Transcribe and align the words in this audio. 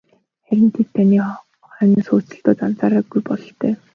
Харин 0.45 0.69
тэд 0.75 0.87
таны 0.95 1.17
хойноос 1.73 2.07
хөөцөлдөөд 2.09 2.59
анзаараагүй 2.65 3.21
бололтой. 3.29 3.73